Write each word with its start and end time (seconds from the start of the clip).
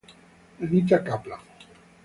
Anita 0.63 0.97
Kaplan 1.05 1.43